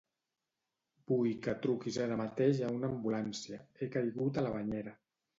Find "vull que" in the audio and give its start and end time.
1.09-1.53